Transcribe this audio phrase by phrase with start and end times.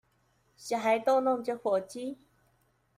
[0.57, 2.17] 小孩逗弄著火雞